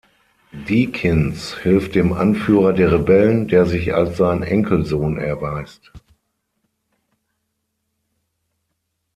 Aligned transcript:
Deakins 0.51 1.59
hilft 1.59 1.93
dem 1.93 2.11
Anführer 2.13 2.73
der 2.73 2.91
Rebellen, 2.91 3.47
der 3.47 3.67
sich 3.67 3.93
als 3.93 4.17
sein 4.17 4.41
Enkelsohn 4.41 5.19
erweist. 5.19 5.91